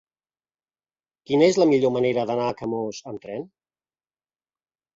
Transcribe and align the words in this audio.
Quina 1.31 1.49
és 1.49 1.59
la 1.63 1.67
millor 1.73 1.93
manera 1.99 2.25
d'anar 2.31 2.49
a 2.55 2.57
Camós 2.63 3.03
amb 3.15 3.25
tren? 3.27 3.47